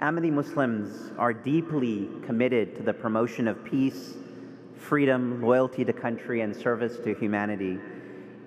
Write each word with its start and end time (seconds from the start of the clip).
Ahmadi 0.00 0.32
Muslims 0.32 1.12
are 1.18 1.34
deeply 1.34 2.08
committed 2.24 2.74
to 2.74 2.82
the 2.82 2.92
promotion 2.94 3.46
of 3.46 3.62
peace, 3.62 4.14
freedom, 4.74 5.42
loyalty 5.42 5.84
to 5.84 5.92
country, 5.92 6.40
and 6.40 6.56
service 6.56 6.96
to 7.04 7.12
humanity. 7.12 7.78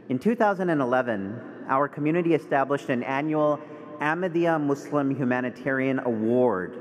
In 0.09 0.17
2011, 0.17 1.39
our 1.67 1.87
community 1.87 2.33
established 2.33 2.89
an 2.89 3.03
annual 3.03 3.59
Ahmadiyya 3.99 4.59
Muslim 4.59 5.15
Humanitarian 5.15 5.99
Award 5.99 6.75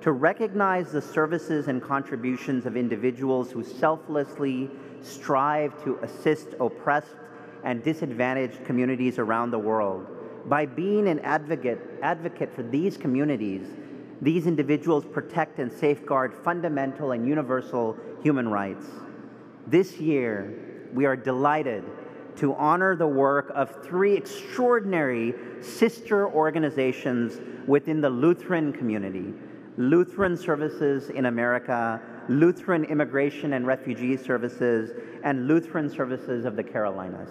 to 0.00 0.12
recognize 0.12 0.92
the 0.92 1.02
services 1.02 1.66
and 1.66 1.82
contributions 1.82 2.66
of 2.66 2.76
individuals 2.76 3.50
who 3.50 3.64
selflessly 3.64 4.70
strive 5.02 5.82
to 5.82 5.98
assist 6.02 6.54
oppressed 6.60 7.16
and 7.64 7.82
disadvantaged 7.82 8.64
communities 8.64 9.18
around 9.18 9.50
the 9.50 9.58
world. 9.58 10.06
By 10.46 10.66
being 10.66 11.08
an 11.08 11.18
advocate, 11.20 11.80
advocate 12.00 12.54
for 12.54 12.62
these 12.62 12.96
communities, 12.96 13.66
these 14.24 14.46
individuals 14.46 15.04
protect 15.04 15.58
and 15.58 15.70
safeguard 15.70 16.32
fundamental 16.32 17.12
and 17.12 17.28
universal 17.28 17.94
human 18.22 18.48
rights. 18.48 18.86
This 19.66 19.98
year, 19.98 20.88
we 20.94 21.04
are 21.04 21.14
delighted 21.14 21.84
to 22.36 22.54
honor 22.54 22.96
the 22.96 23.06
work 23.06 23.52
of 23.54 23.84
three 23.84 24.14
extraordinary 24.14 25.34
sister 25.60 26.26
organizations 26.26 27.38
within 27.68 28.00
the 28.00 28.10
Lutheran 28.10 28.72
community 28.72 29.34
Lutheran 29.76 30.36
Services 30.36 31.10
in 31.10 31.26
America, 31.26 32.00
Lutheran 32.28 32.84
Immigration 32.84 33.54
and 33.54 33.66
Refugee 33.66 34.16
Services, 34.16 34.92
and 35.24 35.48
Lutheran 35.48 35.90
Services 35.90 36.44
of 36.44 36.54
the 36.54 36.62
Carolinas. 36.62 37.30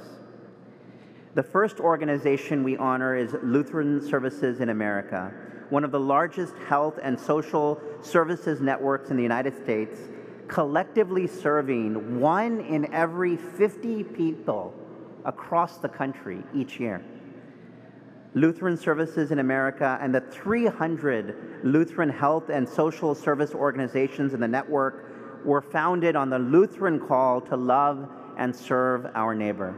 The 1.35 1.43
first 1.43 1.79
organization 1.79 2.61
we 2.61 2.75
honor 2.75 3.15
is 3.15 3.33
Lutheran 3.41 4.05
Services 4.05 4.59
in 4.59 4.69
America, 4.69 5.33
one 5.73 5.83
of 5.83 5.91
the 5.91 5.99
largest 5.99 6.53
health 6.69 6.99
and 7.01 7.19
social 7.19 7.81
services 8.03 8.61
networks 8.61 9.09
in 9.09 9.17
the 9.17 9.23
United 9.23 9.57
States, 9.63 9.97
collectively 10.47 11.25
serving 11.25 12.19
one 12.19 12.61
in 12.61 12.93
every 12.93 13.35
50 13.35 14.03
people 14.03 14.71
across 15.25 15.79
the 15.79 15.89
country 15.89 16.43
each 16.53 16.79
year. 16.79 17.03
Lutheran 18.35 18.77
Services 18.77 19.31
in 19.31 19.39
America 19.39 19.97
and 19.99 20.13
the 20.13 20.21
300 20.21 21.61
Lutheran 21.63 22.09
health 22.09 22.49
and 22.49 22.69
social 22.69 23.15
service 23.15 23.55
organizations 23.55 24.35
in 24.35 24.39
the 24.39 24.47
network 24.47 25.43
were 25.43 25.61
founded 25.61 26.15
on 26.15 26.29
the 26.29 26.37
Lutheran 26.37 26.99
call 26.99 27.41
to 27.41 27.57
love 27.57 28.07
and 28.37 28.55
serve 28.55 29.07
our 29.15 29.33
neighbor. 29.33 29.73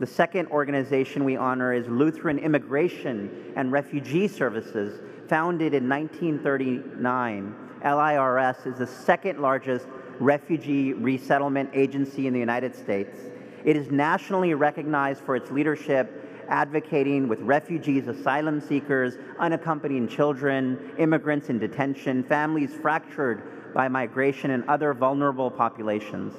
The 0.00 0.06
second 0.06 0.48
organization 0.48 1.22
we 1.22 1.36
honor 1.36 1.72
is 1.72 1.86
Lutheran 1.86 2.38
Immigration 2.38 3.52
and 3.54 3.70
Refugee 3.70 4.26
Services, 4.26 5.00
founded 5.28 5.72
in 5.72 5.88
1939. 5.88 7.54
LIRS 7.84 8.56
is 8.66 8.78
the 8.78 8.86
second 8.86 9.38
largest 9.40 9.86
refugee 10.18 10.94
resettlement 10.94 11.70
agency 11.74 12.26
in 12.26 12.32
the 12.32 12.40
United 12.40 12.74
States. 12.74 13.16
It 13.64 13.76
is 13.76 13.92
nationally 13.92 14.54
recognized 14.54 15.22
for 15.22 15.36
its 15.36 15.52
leadership 15.52 16.44
advocating 16.48 17.28
with 17.28 17.40
refugees, 17.40 18.08
asylum 18.08 18.60
seekers, 18.60 19.16
unaccompanied 19.38 20.10
children, 20.10 20.92
immigrants 20.98 21.50
in 21.50 21.58
detention, 21.58 22.24
families 22.24 22.74
fractured 22.74 23.72
by 23.72 23.88
migration, 23.88 24.50
and 24.50 24.64
other 24.68 24.92
vulnerable 24.92 25.50
populations. 25.50 26.34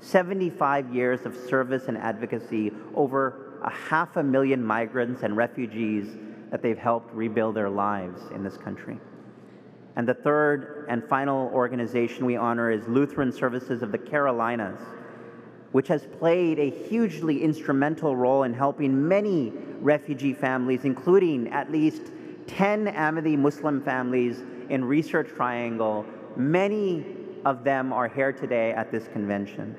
75 0.00 0.94
years 0.94 1.24
of 1.26 1.34
service 1.34 1.84
and 1.88 1.96
advocacy, 1.98 2.72
over 2.94 3.58
a 3.62 3.70
half 3.70 4.16
a 4.16 4.22
million 4.22 4.62
migrants 4.62 5.22
and 5.22 5.36
refugees 5.36 6.16
that 6.50 6.62
they've 6.62 6.78
helped 6.78 7.14
rebuild 7.14 7.54
their 7.56 7.70
lives 7.70 8.20
in 8.34 8.44
this 8.44 8.56
country. 8.56 8.98
And 9.96 10.08
the 10.08 10.14
third 10.14 10.86
and 10.88 11.02
final 11.04 11.48
organization 11.54 12.26
we 12.26 12.36
honor 12.36 12.70
is 12.70 12.86
Lutheran 12.88 13.32
Services 13.32 13.82
of 13.82 13.92
the 13.92 13.98
Carolinas 13.98 14.80
which 15.74 15.88
has 15.88 16.06
played 16.20 16.60
a 16.60 16.70
hugely 16.70 17.42
instrumental 17.42 18.14
role 18.14 18.44
in 18.44 18.54
helping 18.54 19.08
many 19.08 19.52
refugee 19.80 20.32
families, 20.32 20.84
including 20.84 21.48
at 21.48 21.68
least 21.68 22.12
10 22.46 22.86
Ahmadi 22.86 23.36
Muslim 23.36 23.82
families 23.82 24.44
in 24.68 24.84
Research 24.84 25.26
Triangle. 25.34 26.06
Many 26.36 27.04
of 27.44 27.64
them 27.64 27.92
are 27.92 28.08
here 28.08 28.32
today 28.32 28.72
at 28.72 28.90
this 28.90 29.08
convention. 29.08 29.76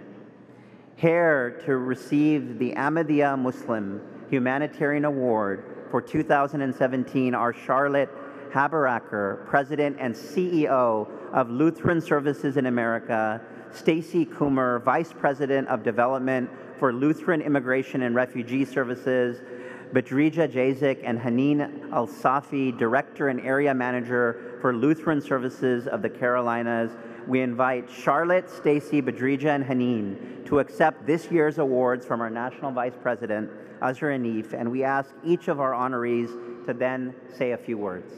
Here 0.95 1.61
to 1.65 1.77
receive 1.77 2.59
the 2.59 2.73
Ahmadiyya 2.73 3.37
Muslim 3.37 4.01
Humanitarian 4.29 5.05
Award 5.05 5.63
for 5.91 6.01
2017 6.01 7.35
are 7.35 7.53
Charlotte 7.53 8.09
Haberaecker, 8.51 9.45
President 9.45 9.97
and 9.99 10.15
CEO 10.15 11.09
of 11.33 11.49
Lutheran 11.49 11.99
Services 11.99 12.55
in 12.55 12.67
America, 12.67 13.41
Stacy 13.71 14.25
Coomer, 14.25 14.81
Vice 14.83 15.11
President 15.11 15.67
of 15.67 15.83
Development 15.83 16.49
for 16.79 16.93
Lutheran 16.93 17.41
Immigration 17.41 18.03
and 18.03 18.15
Refugee 18.15 18.63
Services, 18.63 19.41
Badrija 19.93 20.47
Jazik 20.51 21.01
and 21.03 21.19
Haneen 21.19 21.91
Al 21.91 22.07
Safi, 22.07 22.77
Director 22.77 23.29
and 23.29 23.39
Area 23.41 23.73
Manager 23.73 24.57
for 24.61 24.73
Lutheran 24.73 25.21
Services 25.21 25.87
of 25.87 26.01
the 26.01 26.09
Carolinas. 26.09 26.91
We 27.27 27.41
invite 27.41 27.89
Charlotte, 27.89 28.49
Stacy, 28.49 29.01
Badrija, 29.01 29.47
and 29.47 29.65
Haneen 29.65 30.45
to 30.45 30.59
accept 30.59 31.07
this 31.07 31.31
year's 31.31 31.57
awards 31.57 32.05
from 32.05 32.21
our 32.21 32.29
National 32.29 32.71
Vice 32.71 32.95
President, 33.01 33.49
Azhar 33.81 34.11
Haneef, 34.11 34.53
and 34.53 34.71
we 34.71 34.83
ask 34.83 35.09
each 35.23 35.47
of 35.47 35.59
our 35.59 35.71
honorees 35.71 36.29
to 36.65 36.73
then 36.73 37.15
say 37.35 37.51
a 37.51 37.57
few 37.57 37.77
words. 37.77 38.13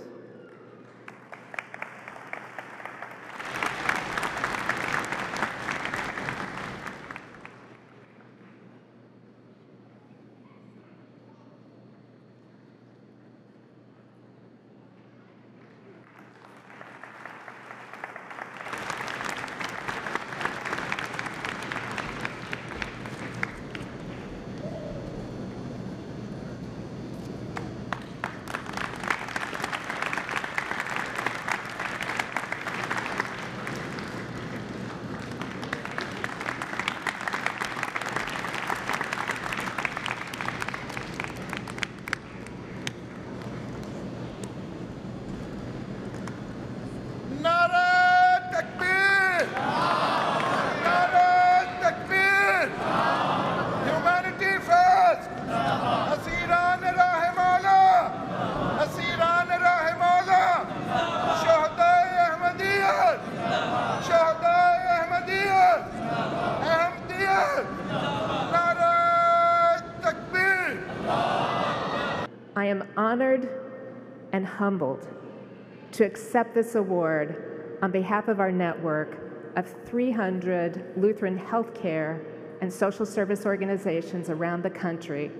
To 75.94 76.04
accept 76.04 76.54
this 76.54 76.76
award 76.76 77.78
on 77.82 77.92
behalf 77.92 78.28
of 78.28 78.40
our 78.40 78.52
network 78.52 79.54
of 79.56 79.74
300 79.86 80.94
Lutheran 80.98 81.38
healthcare 81.38 82.24
and 82.62 82.72
social 82.72 83.06
service 83.06 83.46
organizations 83.46 84.30
around 84.30 84.64
the 84.64 84.70
country 84.70 85.32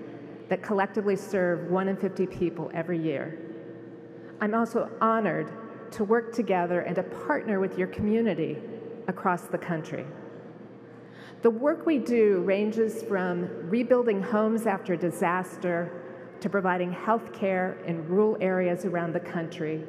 that 0.48 0.62
collectively 0.62 1.16
serve 1.16 1.70
1 1.70 1.88
in 1.88 1.96
50 1.96 2.26
people 2.26 2.70
every 2.74 2.98
year. 2.98 3.38
I'm 4.40 4.54
also 4.54 4.90
honored 5.00 5.52
to 5.92 6.04
work 6.04 6.32
together 6.32 6.80
and 6.80 6.94
to 6.96 7.02
partner 7.02 7.60
with 7.60 7.78
your 7.78 7.88
community 7.88 8.58
across 9.08 9.42
the 9.42 9.58
country. 9.58 10.04
The 11.42 11.50
work 11.50 11.86
we 11.86 11.98
do 11.98 12.40
ranges 12.40 13.02
from 13.02 13.48
rebuilding 13.68 14.22
homes 14.22 14.66
after 14.66 14.96
disaster 14.96 16.07
to 16.40 16.48
providing 16.48 16.92
health 16.92 17.32
care 17.32 17.78
in 17.86 18.06
rural 18.08 18.36
areas 18.40 18.84
around 18.84 19.12
the 19.12 19.20
country, 19.20 19.84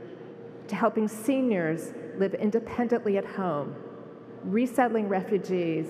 to 0.67 0.75
helping 0.75 1.07
seniors 1.07 1.93
live 2.17 2.33
independently 2.33 3.17
at 3.17 3.25
home, 3.25 3.75
resettling 4.43 5.07
refugees, 5.07 5.87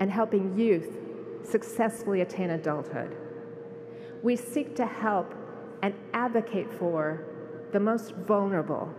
and 0.00 0.10
helping 0.10 0.58
youth 0.58 0.98
successfully 1.44 2.20
attain 2.20 2.50
adulthood. 2.50 3.16
We 4.22 4.36
seek 4.36 4.74
to 4.76 4.86
help 4.86 5.34
and 5.82 5.94
advocate 6.12 6.72
for 6.78 7.24
the 7.72 7.80
most 7.80 8.14
vulnerable, 8.14 8.92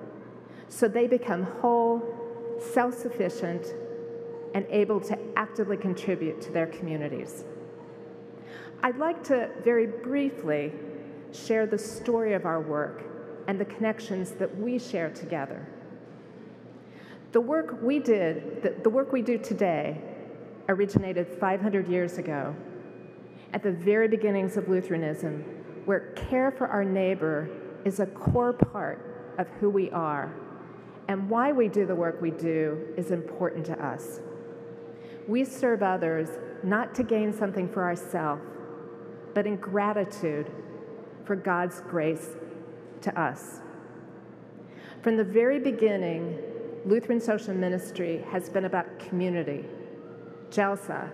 so 0.68 0.88
they 0.88 1.07
become 1.07 1.44
whole, 1.44 2.01
self 2.59 2.94
sufficient, 2.94 3.65
and 4.53 4.65
able 4.69 5.00
to 5.01 5.18
actively 5.36 5.77
contribute 5.77 6.42
to 6.42 6.51
their 6.51 6.68
communities. 6.68 7.44
I'd 8.83 8.97
like 8.97 9.24
to 9.25 9.50
very 9.63 9.88
briefly 9.88 10.74
share 11.31 11.65
the 11.65 11.77
story 11.77 12.33
of 12.33 12.45
our 12.45 12.62
work 12.62 13.03
and 13.47 13.59
the 13.59 13.65
connections 13.65 14.31
that 14.31 14.57
we 14.59 14.80
share 14.80 15.09
together. 15.09 15.68
The 17.31 17.42
work 17.42 17.81
we 17.81 18.00
did, 18.00 18.62
the, 18.62 18.75
the 18.83 18.89
work 18.89 19.12
we 19.12 19.21
do 19.21 19.38
today, 19.38 20.01
originated 20.69 21.27
500 21.39 21.88
years 21.88 22.18
ago 22.18 22.56
at 23.53 23.62
the 23.62 23.71
very 23.71 24.07
beginnings 24.07 24.57
of 24.57 24.68
Lutheranism, 24.68 25.44
where 25.86 26.12
care 26.15 26.51
for 26.51 26.68
our 26.68 26.83
neighbor 26.83 27.50
is 27.86 28.00
a 28.00 28.06
core 28.07 28.53
part 28.53 29.36
of 29.38 29.47
who 29.59 29.69
we 29.69 29.92
are, 29.92 30.33
and 31.07 31.30
why 31.30 31.51
we 31.51 31.68
do 31.68 31.86
the 31.86 31.95
work 31.95 32.21
we 32.21 32.31
do 32.31 32.88
is 32.97 33.12
important 33.12 33.65
to 33.65 33.86
us. 33.86 34.19
We 35.27 35.44
serve 35.45 35.83
others 35.83 36.30
not 36.63 36.96
to 36.96 37.04
gain 37.04 37.34
something 37.34 37.69
for 37.69 37.84
ourselves, 37.84 38.42
but 39.34 39.46
in 39.46 39.57
gratitude 39.57 40.52
for 41.25 41.36
God's 41.36 41.81
grace 41.81 42.36
to 43.02 43.19
us. 43.19 43.60
From 45.02 45.18
the 45.18 45.24
very 45.24 45.60
beginning, 45.60 46.40
Lutheran 46.86 47.19
social 47.19 47.54
ministry 47.54 48.24
has 48.31 48.50
been 48.50 48.66
about 48.66 49.00
community, 49.00 49.66
Jalsa, 50.50 51.10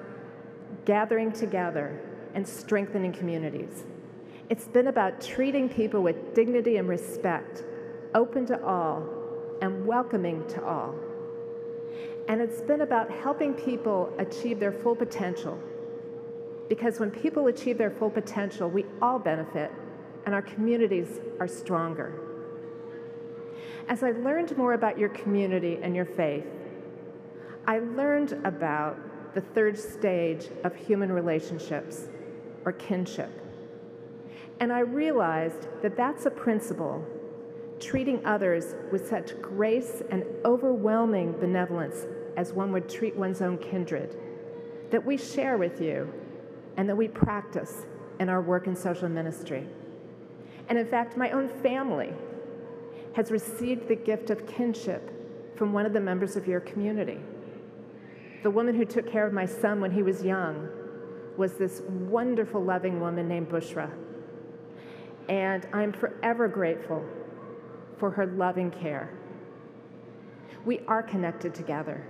gathering 0.85 1.31
together 1.31 2.01
and 2.33 2.47
strengthening 2.47 3.11
communities. 3.11 3.83
It's 4.49 4.67
been 4.67 4.87
about 4.87 5.21
treating 5.21 5.69
people 5.69 6.03
with 6.03 6.33
dignity 6.33 6.77
and 6.77 6.87
respect, 6.87 7.63
open 8.13 8.45
to 8.47 8.63
all, 8.63 9.07
and 9.61 9.85
welcoming 9.85 10.45
to 10.49 10.63
all. 10.63 10.95
And 12.27 12.41
it's 12.41 12.61
been 12.61 12.81
about 12.81 13.11
helping 13.11 13.53
people 13.53 14.13
achieve 14.17 14.59
their 14.59 14.71
full 14.71 14.95
potential 14.95 15.59
because 16.69 16.99
when 16.99 17.11
people 17.11 17.47
achieve 17.47 17.77
their 17.77 17.91
full 17.91 18.09
potential, 18.09 18.69
we 18.69 18.85
all 19.01 19.19
benefit 19.19 19.71
and 20.25 20.33
our 20.33 20.41
communities 20.41 21.19
are 21.39 21.47
stronger. 21.47 22.13
As 23.89 24.03
I 24.03 24.11
learned 24.11 24.55
more 24.57 24.73
about 24.73 24.97
your 24.97 25.09
community 25.09 25.79
and 25.81 25.95
your 25.95 26.05
faith, 26.05 26.45
I 27.67 27.79
learned 27.79 28.33
about 28.45 28.97
the 29.33 29.41
third 29.41 29.77
stage 29.77 30.47
of 30.63 30.75
human 30.75 31.11
relationships, 31.11 32.07
or 32.65 32.73
kinship. 32.73 33.29
And 34.59 34.71
I 34.71 34.79
realized 34.79 35.67
that 35.81 35.97
that's 35.97 36.25
a 36.25 36.31
principle, 36.31 37.05
treating 37.81 38.25
others 38.25 38.75
with 38.91 39.09
such 39.09 39.39
grace 39.41 40.01
and 40.11 40.23
overwhelming 40.45 41.33
benevolence 41.33 42.05
as 42.37 42.53
one 42.53 42.71
would 42.71 42.87
treat 42.87 43.15
one's 43.15 43.41
own 43.41 43.57
kindred, 43.57 44.15
that 44.91 45.05
we 45.05 45.17
share 45.17 45.57
with 45.57 45.81
you 45.81 46.11
and 46.77 46.87
that 46.87 46.95
we 46.95 47.07
practice 47.07 47.85
in 48.19 48.29
our 48.29 48.41
work 48.41 48.67
in 48.67 48.75
social 48.75 49.09
ministry. 49.09 49.67
And 50.69 50.77
in 50.77 50.85
fact, 50.85 51.17
my 51.17 51.31
own 51.31 51.49
family 51.49 52.13
has 53.15 53.31
received 53.31 53.87
the 53.87 53.95
gift 53.95 54.29
of 54.29 54.47
kinship 54.47 55.57
from 55.57 55.73
one 55.73 55.85
of 55.85 55.93
the 55.93 55.99
members 55.99 56.35
of 56.35 56.47
your 56.47 56.61
community. 56.61 57.19
The 58.43 58.49
woman 58.49 58.75
who 58.75 58.85
took 58.85 59.11
care 59.11 59.27
of 59.27 59.33
my 59.33 59.45
son 59.45 59.81
when 59.81 59.91
he 59.91 60.01
was 60.01 60.23
young 60.23 60.69
was 61.37 61.53
this 61.53 61.81
wonderful, 61.89 62.63
loving 62.63 62.99
woman 62.99 63.27
named 63.27 63.49
Bushra. 63.49 63.91
And 65.29 65.67
I'm 65.73 65.91
forever 65.91 66.47
grateful 66.47 67.05
for 68.01 68.09
her 68.09 68.25
loving 68.25 68.71
care. 68.71 69.11
We 70.65 70.79
are 70.87 71.03
connected 71.03 71.53
together, 71.53 72.03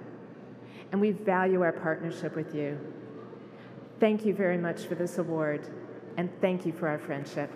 and 0.94 1.02
we 1.02 1.12
value 1.12 1.64
our 1.64 1.74
partnership 1.74 2.34
with 2.34 2.56
you. 2.56 2.80
Thank 4.00 4.26
you 4.26 4.34
very 4.34 4.58
much 4.58 4.84
for 4.84 4.96
this 4.96 5.18
award, 5.18 5.68
and 6.16 6.30
thank 6.40 6.66
you 6.66 6.72
for 6.72 6.88
our 6.88 6.98
friendship. 6.98 7.52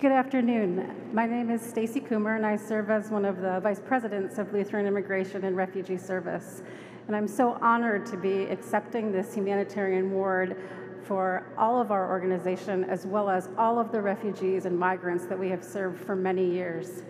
Good 0.00 0.12
afternoon. 0.12 1.10
My 1.14 1.24
name 1.24 1.48
is 1.48 1.62
Stacy 1.62 1.98
Coomer, 1.98 2.36
and 2.36 2.44
I 2.44 2.56
serve 2.56 2.90
as 2.90 3.08
one 3.08 3.24
of 3.24 3.40
the 3.40 3.58
vice 3.60 3.80
presidents 3.80 4.36
of 4.36 4.52
Lutheran 4.52 4.84
Immigration 4.84 5.44
and 5.44 5.56
Refugee 5.56 5.96
Service. 5.96 6.62
And 7.06 7.14
I'm 7.14 7.28
so 7.28 7.58
honored 7.60 8.06
to 8.06 8.16
be 8.16 8.44
accepting 8.44 9.12
this 9.12 9.34
humanitarian 9.34 10.10
award 10.10 10.56
for 11.04 11.46
all 11.58 11.80
of 11.80 11.90
our 11.90 12.10
organization, 12.10 12.84
as 12.84 13.04
well 13.04 13.28
as 13.28 13.50
all 13.58 13.78
of 13.78 13.92
the 13.92 14.00
refugees 14.00 14.64
and 14.64 14.78
migrants 14.78 15.26
that 15.26 15.38
we 15.38 15.50
have 15.50 15.62
served 15.62 16.00
for 16.00 16.16
many 16.16 16.50
years. 16.50 17.02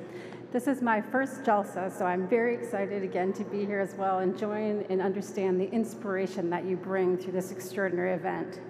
This 0.52 0.66
is 0.66 0.82
my 0.82 1.00
first 1.00 1.42
Jalsa, 1.42 1.96
so 1.96 2.04
I'm 2.04 2.28
very 2.28 2.54
excited 2.54 3.02
again 3.02 3.32
to 3.34 3.44
be 3.44 3.64
here 3.64 3.80
as 3.80 3.94
well 3.94 4.18
and 4.18 4.36
join 4.38 4.84
and 4.88 5.00
understand 5.00 5.60
the 5.60 5.68
inspiration 5.70 6.50
that 6.50 6.64
you 6.64 6.76
bring 6.76 7.16
through 7.16 7.32
this 7.32 7.52
extraordinary 7.52 8.12
event. 8.12 8.60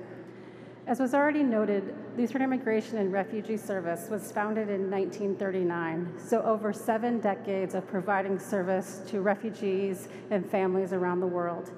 As 0.87 1.01
was 1.01 1.15
already 1.15 1.43
noted, 1.43 1.95
Lutheran 2.15 2.43
Immigration 2.43 2.99
and 2.99 3.11
Refugee 3.11 3.57
Service 3.57 4.11
was 4.11 4.31
founded 4.31 4.69
in 4.69 4.91
1939, 4.91 6.13
so 6.19 6.43
over 6.43 6.75
seven 6.75 7.21
decades 7.21 7.75
of 7.75 7.87
providing 7.87 8.39
service 8.39 9.01
to 9.07 9.23
refugees 9.23 10.09
and 10.31 10.45
families 10.45 10.93
around 10.93 11.21
the 11.21 11.27
world. 11.27 11.73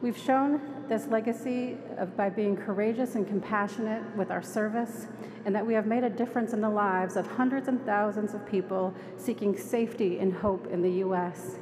We've 0.00 0.16
shown 0.16 0.62
this 0.88 1.06
legacy 1.08 1.76
of, 1.98 2.16
by 2.16 2.30
being 2.30 2.56
courageous 2.56 3.14
and 3.14 3.28
compassionate 3.28 4.02
with 4.16 4.30
our 4.30 4.42
service, 4.42 5.06
and 5.44 5.54
that 5.54 5.66
we 5.66 5.74
have 5.74 5.86
made 5.86 6.02
a 6.02 6.10
difference 6.10 6.54
in 6.54 6.62
the 6.62 6.70
lives 6.70 7.16
of 7.16 7.26
hundreds 7.26 7.68
and 7.68 7.84
thousands 7.84 8.32
of 8.32 8.46
people 8.46 8.94
seeking 9.18 9.54
safety 9.54 10.18
and 10.18 10.32
hope 10.32 10.66
in 10.68 10.80
the 10.80 10.92
U.S. 10.92 11.58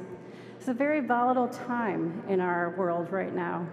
It's 0.59 0.69
a 0.69 0.73
very 0.73 1.01
volatile 1.01 1.49
time 1.49 2.23
in 2.29 2.39
our 2.39 2.69
world 2.77 3.11
right 3.11 3.35
now, 3.35 3.67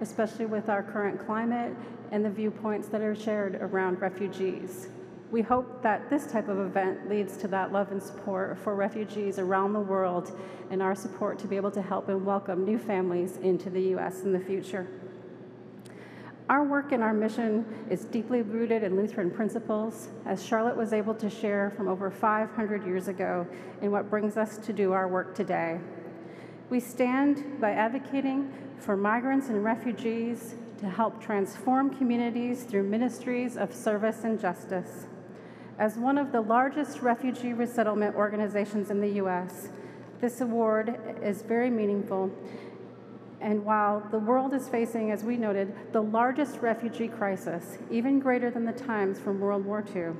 especially 0.00 0.46
with 0.46 0.68
our 0.68 0.82
current 0.82 1.24
climate 1.24 1.74
and 2.10 2.24
the 2.24 2.30
viewpoints 2.30 2.88
that 2.88 3.00
are 3.00 3.14
shared 3.14 3.56
around 3.56 4.00
refugees. 4.00 4.88
We 5.30 5.42
hope 5.42 5.82
that 5.82 6.10
this 6.10 6.26
type 6.26 6.48
of 6.48 6.58
event 6.58 7.08
leads 7.08 7.36
to 7.36 7.48
that 7.48 7.70
love 7.72 7.92
and 7.92 8.02
support 8.02 8.58
for 8.58 8.74
refugees 8.74 9.38
around 9.38 9.72
the 9.74 9.80
world 9.80 10.36
and 10.70 10.82
our 10.82 10.96
support 10.96 11.38
to 11.40 11.46
be 11.46 11.54
able 11.54 11.70
to 11.70 11.82
help 11.82 12.08
and 12.08 12.26
welcome 12.26 12.64
new 12.64 12.78
families 12.78 13.36
into 13.36 13.70
the 13.70 13.80
U.S. 13.94 14.22
in 14.22 14.32
the 14.32 14.40
future. 14.40 14.88
Our 16.48 16.64
work 16.64 16.90
and 16.90 17.00
our 17.00 17.14
mission 17.14 17.64
is 17.88 18.04
deeply 18.06 18.42
rooted 18.42 18.82
in 18.82 18.96
Lutheran 18.96 19.30
principles, 19.30 20.08
as 20.26 20.44
Charlotte 20.44 20.76
was 20.76 20.92
able 20.92 21.14
to 21.14 21.30
share 21.30 21.70
from 21.76 21.86
over 21.86 22.10
500 22.10 22.84
years 22.84 23.06
ago 23.06 23.46
in 23.82 23.92
what 23.92 24.10
brings 24.10 24.36
us 24.36 24.58
to 24.58 24.72
do 24.72 24.92
our 24.92 25.06
work 25.06 25.32
today. 25.32 25.78
We 26.68 26.80
stand 26.80 27.60
by 27.60 27.70
advocating 27.70 28.52
for 28.80 28.96
migrants 28.96 29.48
and 29.48 29.62
refugees 29.62 30.54
to 30.78 30.88
help 30.88 31.22
transform 31.22 31.94
communities 31.96 32.64
through 32.64 32.82
ministries 32.82 33.56
of 33.56 33.74
service 33.74 34.24
and 34.24 34.40
justice. 34.40 35.06
As 35.78 35.96
one 35.96 36.18
of 36.18 36.32
the 36.32 36.40
largest 36.40 37.02
refugee 37.02 37.52
resettlement 37.52 38.16
organizations 38.16 38.90
in 38.90 39.00
the 39.00 39.10
U.S., 39.12 39.68
this 40.20 40.40
award 40.40 40.98
is 41.22 41.42
very 41.42 41.70
meaningful. 41.70 42.30
And 43.40 43.64
while 43.64 44.00
the 44.10 44.18
world 44.18 44.52
is 44.52 44.68
facing, 44.68 45.10
as 45.10 45.24
we 45.24 45.36
noted, 45.36 45.74
the 45.92 46.02
largest 46.02 46.60
refugee 46.60 47.08
crisis, 47.08 47.78
even 47.90 48.20
greater 48.20 48.50
than 48.50 48.64
the 48.64 48.72
times 48.72 49.18
from 49.18 49.40
World 49.40 49.64
War 49.64 49.84
II, 49.94 50.12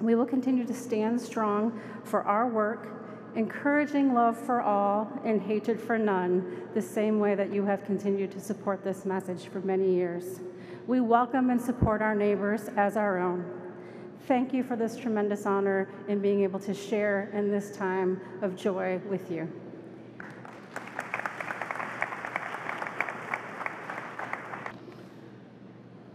we 0.00 0.14
will 0.14 0.26
continue 0.26 0.64
to 0.64 0.74
stand 0.74 1.20
strong 1.20 1.80
for 2.04 2.22
our 2.22 2.48
work, 2.48 2.99
encouraging 3.34 4.14
love 4.14 4.36
for 4.36 4.60
all 4.60 5.10
and 5.24 5.40
hatred 5.40 5.80
for 5.80 5.98
none, 5.98 6.62
the 6.74 6.82
same 6.82 7.18
way 7.18 7.34
that 7.34 7.52
you 7.52 7.64
have 7.64 7.84
continued 7.84 8.30
to 8.32 8.40
support 8.40 8.82
this 8.82 9.04
message 9.04 9.46
for 9.48 9.60
many 9.60 9.94
years. 9.94 10.40
We 10.86 11.00
welcome 11.00 11.50
and 11.50 11.60
support 11.60 12.02
our 12.02 12.14
neighbors 12.14 12.68
as 12.76 12.96
our 12.96 13.18
own. 13.18 13.44
Thank 14.26 14.52
you 14.52 14.62
for 14.62 14.76
this 14.76 14.96
tremendous 14.96 15.46
honor 15.46 15.88
in 16.08 16.20
being 16.20 16.42
able 16.42 16.60
to 16.60 16.74
share 16.74 17.30
in 17.32 17.50
this 17.50 17.76
time 17.76 18.20
of 18.42 18.56
joy 18.56 19.00
with 19.08 19.30
you. 19.30 19.50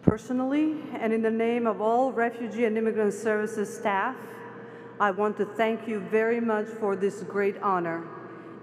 Personally, 0.01 0.81
and 0.93 1.11
in 1.11 1.21
the 1.21 1.31
name 1.31 1.67
of 1.67 1.81
all 1.81 2.11
Refugee 2.11 2.65
and 2.65 2.77
Immigrant 2.77 3.13
Services 3.13 3.75
staff, 3.75 4.15
I 4.97 5.11
want 5.11 5.35
to 5.37 5.45
thank 5.45 5.89
you 5.89 5.99
very 5.99 6.39
much 6.39 6.67
for 6.67 6.95
this 6.95 7.21
great 7.23 7.61
honor, 7.61 8.07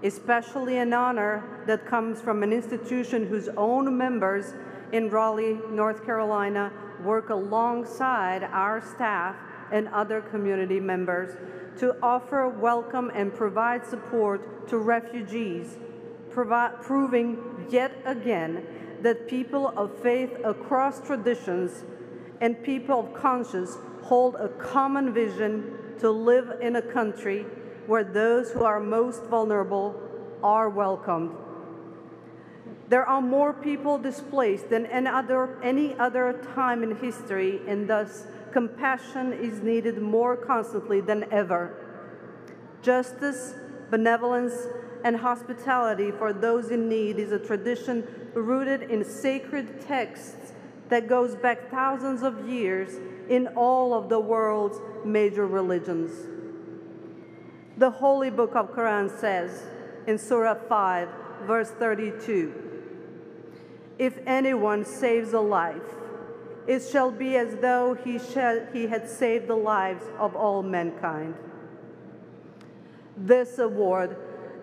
especially 0.01 0.77
an 0.77 0.91
honor 0.91 1.43
that 1.67 1.85
comes 1.85 2.21
from 2.21 2.41
an 2.41 2.51
institution 2.51 3.27
whose 3.27 3.49
own 3.49 3.95
members 3.95 4.55
in 4.91 5.11
Raleigh, 5.11 5.59
North 5.69 6.03
Carolina 6.03 6.73
work 7.03 7.29
alongside 7.29 8.43
our 8.45 8.81
staff 8.81 9.35
and 9.71 9.87
other 9.89 10.21
community 10.21 10.79
members 10.79 11.37
to 11.77 11.95
offer 12.01 12.49
welcome 12.49 13.11
and 13.13 13.31
provide 13.31 13.85
support 13.85 14.67
to 14.69 14.79
refugees, 14.79 15.77
proving 16.31 17.67
yet 17.69 17.95
again 18.05 18.65
that 19.03 19.27
people 19.27 19.71
of 19.77 19.95
faith 20.01 20.31
across 20.43 20.99
traditions 20.99 21.83
and 22.41 22.63
people 22.63 23.01
of 23.01 23.13
conscience 23.13 23.77
hold 24.01 24.35
a 24.35 24.49
common 24.49 25.13
vision 25.13 25.77
to 25.99 26.09
live 26.11 26.59
in 26.61 26.75
a 26.75 26.81
country 26.81 27.45
where 27.87 28.03
those 28.03 28.51
who 28.51 28.63
are 28.63 28.79
most 28.79 29.23
vulnerable 29.23 29.99
are 30.43 30.69
welcomed. 30.69 31.35
There 32.89 33.05
are 33.05 33.21
more 33.21 33.53
people 33.53 33.97
displaced 33.97 34.69
than 34.69 34.85
any 34.85 35.07
other, 35.07 35.61
any 35.63 35.95
other 35.95 36.41
time 36.53 36.83
in 36.83 36.95
history, 36.97 37.61
and 37.67 37.89
thus 37.89 38.25
compassion 38.51 39.33
is 39.33 39.61
needed 39.61 40.01
more 40.01 40.35
constantly 40.35 41.01
than 41.01 41.25
ever. 41.31 41.75
Justice, 42.81 43.55
benevolence, 43.89 44.67
and 45.03 45.17
hospitality 45.17 46.11
for 46.11 46.33
those 46.33 46.69
in 46.69 46.87
need 46.87 47.17
is 47.19 47.31
a 47.31 47.39
tradition 47.39 48.07
rooted 48.33 48.83
in 48.83 49.03
sacred 49.03 49.81
texts 49.81 50.53
that 50.89 51.07
goes 51.07 51.35
back 51.35 51.69
thousands 51.71 52.23
of 52.23 52.47
years 52.47 52.99
in 53.29 53.47
all 53.55 53.93
of 53.93 54.09
the 54.09 54.19
world's 54.19 54.79
major 55.05 55.45
religions. 55.47 56.11
The 57.77 57.89
Holy 57.89 58.29
Book 58.29 58.55
of 58.55 58.71
Quran 58.71 59.09
says 59.19 59.63
in 60.07 60.17
Surah 60.17 60.55
5, 60.67 61.09
verse 61.45 61.71
32, 61.71 62.53
If 63.97 64.19
anyone 64.25 64.85
saves 64.85 65.33
a 65.33 65.39
life, 65.39 65.81
it 66.67 66.81
shall 66.91 67.11
be 67.11 67.35
as 67.35 67.55
though 67.57 67.93
he, 67.93 68.19
shall, 68.19 68.65
he 68.71 68.87
had 68.87 69.09
saved 69.09 69.47
the 69.47 69.55
lives 69.55 70.05
of 70.17 70.35
all 70.35 70.63
mankind. 70.63 71.35
This 73.17 73.59
award 73.59 74.15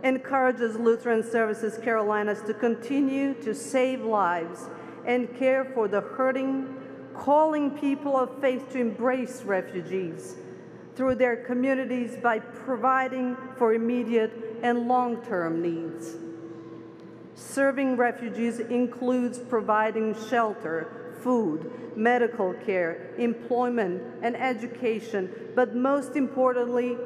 encourages 0.03 0.77
Lutheran 0.77 1.23
Services 1.23 1.79
Carolinas 1.83 2.43
to 2.43 2.55
continue 2.55 3.35
to 3.43 3.55
save 3.55 4.01
lives 4.01 4.69
and 5.07 5.35
care 5.37 5.65
for 5.65 5.89
the 5.89 6.01
hurting, 6.01 6.77
calling 7.15 7.71
people 7.71 8.17
of 8.17 8.41
faith 8.41 8.71
to 8.73 8.79
embrace 8.79 9.43
refugees 9.43 10.37
through 10.95 11.15
their 11.15 11.37
communities 11.37 12.17
by 12.23 12.39
providing 12.39 13.37
for 13.57 13.75
immediate 13.75 14.33
and 14.63 14.89
long-term 14.89 15.63
needs. 15.63 16.17
Serving 17.35 17.97
refugees 17.97 18.61
includes 18.61 19.39
providing 19.39 20.15
shelter, 20.29 21.15
food, 21.23 21.71
medical 21.97 22.53
care, 22.55 23.15
employment, 23.19 24.03
and 24.23 24.37
education, 24.37 25.33
but 25.55 25.75
most 25.75 26.17
importantly, 26.17 26.97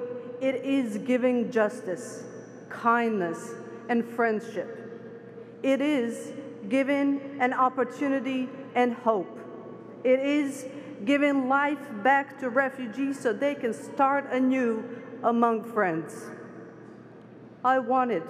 it 0.41 0.57
is 0.57 0.99
giving 0.99 1.51
justice, 1.51 2.25
kindness, 2.69 3.53
and 3.89 4.05
friendship. 4.05 4.81
It 5.63 5.81
is 5.81 6.33
giving 6.69 7.39
an 7.41 7.53
opportunity 7.53 8.49
and 8.75 8.93
hope. 8.93 9.34
It 10.05 10.21
is 10.21 10.67
giving 11.05 11.49
life 11.49 11.79
back 12.03 12.39
to 12.41 12.51
refugees 12.51 13.19
so 13.19 13.33
they 13.33 13.55
can 13.55 13.73
start 13.73 14.31
anew 14.31 14.85
among 15.23 15.65
friends. 15.65 16.27
I 17.65 17.79
wanted, 17.79 18.23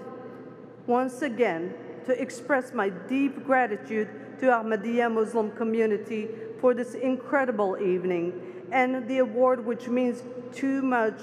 once 0.86 1.22
again, 1.22 1.74
to 2.06 2.20
express 2.20 2.72
my 2.72 2.90
deep 2.90 3.44
gratitude 3.44 4.08
to 4.38 4.46
Ahmadiyya 4.46 5.12
Muslim 5.12 5.50
community 5.52 6.28
for 6.60 6.74
this 6.74 6.94
incredible 6.94 7.76
evening 7.78 8.40
and 8.70 9.08
the 9.08 9.18
award 9.18 9.64
which 9.64 9.88
means 9.88 10.22
too 10.52 10.82
much 10.82 11.20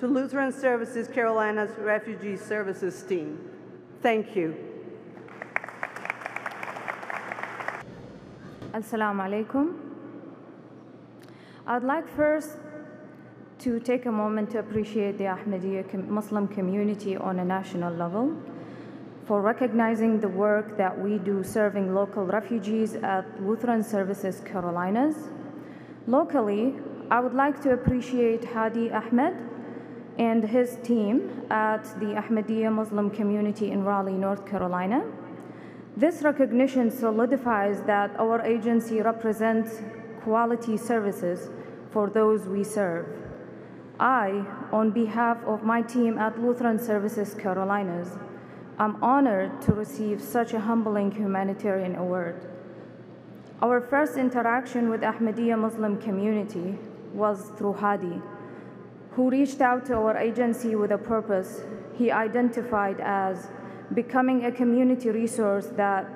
to 0.00 0.06
Lutheran 0.06 0.52
Services 0.52 1.08
Carolina's 1.08 1.70
Refugee 1.78 2.36
Services 2.36 3.02
team. 3.02 3.38
Thank 4.02 4.36
you. 4.36 4.65
Assalamu 8.76 9.22
alaikum. 9.26 9.74
I'd 11.66 11.82
like 11.82 12.06
first 12.06 12.58
to 13.60 13.80
take 13.80 14.04
a 14.04 14.12
moment 14.12 14.50
to 14.50 14.58
appreciate 14.58 15.16
the 15.16 15.24
Ahmadiyya 15.24 16.06
Muslim 16.06 16.46
community 16.46 17.16
on 17.16 17.38
a 17.38 17.44
national 17.44 17.94
level 17.94 18.36
for 19.24 19.40
recognizing 19.40 20.20
the 20.20 20.28
work 20.28 20.76
that 20.76 21.00
we 21.00 21.16
do 21.16 21.42
serving 21.42 21.94
local 21.94 22.24
refugees 22.24 22.96
at 22.96 23.24
Lutheran 23.42 23.82
Services 23.82 24.42
Carolinas. 24.44 25.16
Locally, 26.06 26.74
I 27.10 27.20
would 27.20 27.32
like 27.32 27.62
to 27.62 27.72
appreciate 27.72 28.44
Hadi 28.44 28.90
Ahmed 28.90 29.38
and 30.18 30.44
his 30.44 30.76
team 30.82 31.46
at 31.48 31.84
the 31.98 32.12
Ahmadiyya 32.22 32.70
Muslim 32.70 33.08
community 33.08 33.70
in 33.70 33.84
Raleigh, 33.84 34.18
North 34.18 34.44
Carolina. 34.44 35.02
This 35.96 36.20
recognition 36.22 36.90
solidifies 36.90 37.80
that 37.82 38.10
our 38.18 38.42
agency 38.42 39.00
represents 39.00 39.80
quality 40.22 40.76
services 40.76 41.48
for 41.90 42.10
those 42.10 42.46
we 42.46 42.64
serve. 42.64 43.06
I, 43.98 44.44
on 44.72 44.90
behalf 44.90 45.38
of 45.46 45.62
my 45.62 45.80
team 45.80 46.18
at 46.18 46.38
Lutheran 46.38 46.78
Services 46.78 47.32
Carolinas, 47.32 48.18
am 48.78 49.02
honored 49.02 49.62
to 49.62 49.72
receive 49.72 50.20
such 50.20 50.52
a 50.52 50.60
humbling 50.60 51.12
humanitarian 51.12 51.96
award. 51.96 52.46
Our 53.62 53.80
first 53.80 54.18
interaction 54.18 54.90
with 54.90 55.00
Ahmadiyya 55.00 55.58
Muslim 55.58 55.96
community 55.96 56.76
was 57.14 57.50
through 57.56 57.72
Hadi, 57.72 58.20
who 59.12 59.30
reached 59.30 59.62
out 59.62 59.86
to 59.86 59.94
our 59.94 60.18
agency 60.18 60.74
with 60.74 60.90
a 60.90 60.98
purpose 60.98 61.62
he 61.94 62.10
identified 62.10 63.00
as 63.00 63.48
becoming 63.94 64.44
a 64.44 64.52
community 64.52 65.10
resource 65.10 65.66
that, 65.76 66.08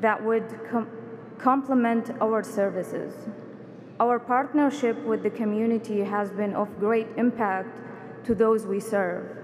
that 0.00 0.22
would 0.22 0.46
com 0.70 0.88
complement 1.38 2.10
our 2.20 2.42
services. 2.42 3.12
Our 4.00 4.18
partnership 4.18 4.96
with 5.04 5.22
the 5.22 5.30
community 5.30 6.00
has 6.00 6.30
been 6.30 6.54
of 6.54 6.78
great 6.78 7.08
impact 7.16 7.68
to 8.24 8.34
those 8.34 8.66
we 8.66 8.80
serve. 8.80 9.36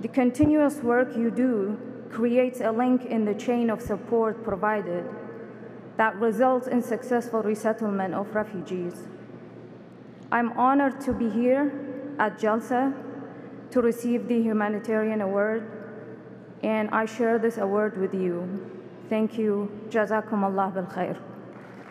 The 0.00 0.08
continuous 0.08 0.76
work 0.82 1.16
you 1.16 1.30
do 1.30 1.78
creates 2.10 2.60
a 2.60 2.70
link 2.70 3.06
in 3.06 3.24
the 3.24 3.34
chain 3.34 3.70
of 3.70 3.80
support 3.80 4.44
provided 4.44 5.04
that 5.96 6.14
results 6.16 6.66
in 6.66 6.82
successful 6.82 7.42
resettlement 7.42 8.14
of 8.14 8.34
refugees. 8.34 9.08
I'm 10.30 10.52
honored 10.52 11.00
to 11.02 11.12
be 11.12 11.30
here 11.30 11.72
at 12.18 12.38
Jalsa 12.38 12.94
to 13.70 13.80
receive 13.80 14.28
the 14.28 14.40
humanitarian 14.40 15.20
award 15.20 15.75
and 16.62 16.88
I 16.90 17.04
share 17.06 17.38
this 17.38 17.58
award 17.58 17.98
with 17.98 18.14
you. 18.14 18.70
Thank 19.08 19.38
you. 19.38 19.70
Jazakum 19.88 20.42
Allah 20.42 20.72
bil 20.74 20.84
khair. 20.84 21.16